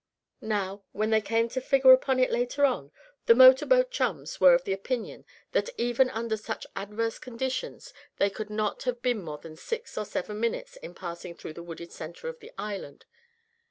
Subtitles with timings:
[0.41, 2.91] Now, when they came to figure upon it later on,
[3.27, 8.31] the motor boat chums were of the opinion that even under such adverse conditions they
[8.31, 11.91] could not have been more than six or seven minutes in passing through the wooded
[11.91, 13.05] center of the island.